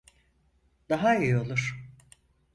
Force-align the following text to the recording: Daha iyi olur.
Daha 0.89 1.15
iyi 1.15 1.35
olur. 1.37 1.89